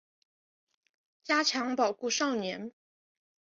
[1.21, 2.71] 加强保护少年